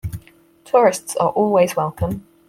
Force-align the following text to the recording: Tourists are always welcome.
Tourists 0.65 1.15
are 1.17 1.29
always 1.29 1.75
welcome. 1.75 2.25